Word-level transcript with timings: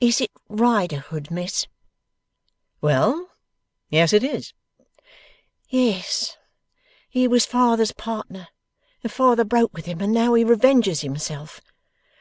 Is 0.00 0.20
it 0.20 0.32
Riderhood, 0.48 1.30
Miss?' 1.30 1.68
'Well; 2.80 3.30
yes 3.88 4.12
it 4.12 4.24
is.' 4.24 4.52
'Yes! 5.68 6.36
He 7.08 7.28
was 7.28 7.46
father's 7.46 7.92
partner, 7.92 8.48
and 9.04 9.12
father 9.12 9.44
broke 9.44 9.72
with 9.72 9.86
him, 9.86 10.00
and 10.00 10.12
now 10.12 10.34
he 10.34 10.42
revenges 10.42 11.02
himself. 11.02 11.60